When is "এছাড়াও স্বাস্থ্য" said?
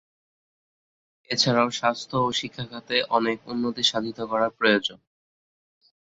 1.29-2.15